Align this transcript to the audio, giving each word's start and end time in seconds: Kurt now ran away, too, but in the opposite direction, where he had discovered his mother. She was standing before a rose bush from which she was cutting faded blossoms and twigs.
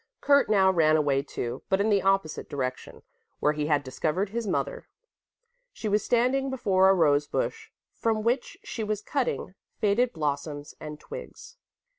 Kurt 0.19 0.49
now 0.49 0.71
ran 0.71 0.97
away, 0.97 1.21
too, 1.21 1.61
but 1.69 1.79
in 1.79 1.91
the 1.91 2.01
opposite 2.01 2.49
direction, 2.49 3.03
where 3.39 3.53
he 3.53 3.67
had 3.67 3.83
discovered 3.83 4.29
his 4.29 4.47
mother. 4.47 4.87
She 5.73 5.87
was 5.87 6.03
standing 6.03 6.49
before 6.49 6.89
a 6.89 6.95
rose 6.95 7.27
bush 7.27 7.69
from 7.93 8.23
which 8.23 8.57
she 8.63 8.83
was 8.83 9.03
cutting 9.03 9.53
faded 9.77 10.11
blossoms 10.11 10.73
and 10.79 10.99
twigs. 10.99 11.57